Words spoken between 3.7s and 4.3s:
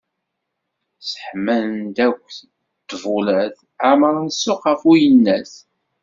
ԑemren